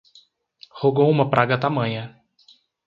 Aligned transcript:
Rogou 0.79 1.11
uma 1.11 1.29
praga 1.29 1.59
tamanha 1.59 2.19